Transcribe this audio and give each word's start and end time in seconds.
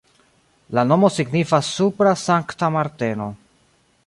La 0.77 0.83
nomo 0.91 1.11
signifas 1.17 1.71
supra 1.75 2.17
Sankta 2.25 2.75
Marteno. 2.79 3.33